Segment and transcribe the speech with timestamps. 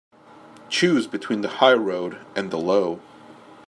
[0.67, 3.01] Choose between the high road and the low.